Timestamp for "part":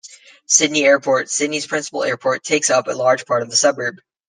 3.27-3.43